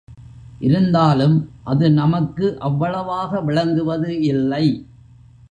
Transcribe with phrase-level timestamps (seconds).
[0.59, 1.35] இருந்தாலும்
[1.63, 4.65] அது நமக்கு அவ்வளவாக விளங்குவது இல்லை.